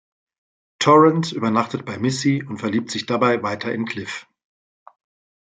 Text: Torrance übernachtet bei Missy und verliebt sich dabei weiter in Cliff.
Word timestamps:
Torrance 0.79 1.35
übernachtet 1.35 1.85
bei 1.85 1.99
Missy 1.99 2.41
und 2.41 2.57
verliebt 2.57 2.89
sich 2.89 3.05
dabei 3.05 3.43
weiter 3.43 3.71
in 3.71 3.85
Cliff. 3.85 4.25